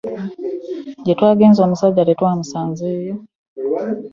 Gye 1.03 1.13
twagenze 1.17 1.59
omusajja 1.63 2.03
tetwamusanzeeyo. 2.09 3.15